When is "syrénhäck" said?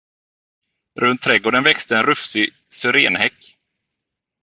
2.69-3.57